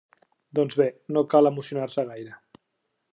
Doncs 0.59 0.77
bé, 0.81 0.87
no 1.17 1.23
cal 1.35 1.51
emocionar-se 1.51 2.09
gaire. 2.11 2.39